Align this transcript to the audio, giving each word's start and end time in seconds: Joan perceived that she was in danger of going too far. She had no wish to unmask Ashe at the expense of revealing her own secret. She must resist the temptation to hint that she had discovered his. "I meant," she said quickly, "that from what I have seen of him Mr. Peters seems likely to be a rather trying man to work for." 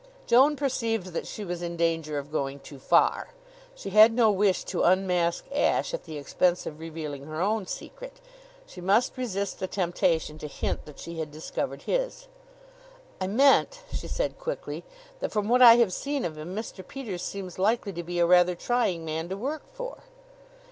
Joan 0.25 0.55
perceived 0.55 1.13
that 1.13 1.27
she 1.27 1.45
was 1.45 1.61
in 1.61 1.77
danger 1.77 2.17
of 2.17 2.31
going 2.31 2.59
too 2.59 2.79
far. 2.79 3.35
She 3.75 3.91
had 3.91 4.13
no 4.13 4.31
wish 4.31 4.63
to 4.63 4.81
unmask 4.81 5.45
Ashe 5.53 5.93
at 5.93 6.05
the 6.05 6.17
expense 6.17 6.65
of 6.65 6.79
revealing 6.79 7.25
her 7.25 7.39
own 7.39 7.67
secret. 7.67 8.19
She 8.65 8.81
must 8.81 9.15
resist 9.15 9.59
the 9.59 9.67
temptation 9.67 10.39
to 10.39 10.47
hint 10.47 10.85
that 10.85 10.97
she 10.97 11.19
had 11.19 11.29
discovered 11.29 11.83
his. 11.83 12.27
"I 13.21 13.27
meant," 13.27 13.83
she 13.93 14.07
said 14.07 14.39
quickly, 14.39 14.83
"that 15.19 15.31
from 15.31 15.47
what 15.47 15.61
I 15.61 15.75
have 15.75 15.93
seen 15.93 16.25
of 16.25 16.35
him 16.35 16.55
Mr. 16.55 16.81
Peters 16.87 17.21
seems 17.21 17.59
likely 17.59 17.93
to 17.93 18.01
be 18.01 18.17
a 18.17 18.25
rather 18.25 18.55
trying 18.55 19.05
man 19.05 19.29
to 19.29 19.37
work 19.37 19.65
for." 19.71 19.99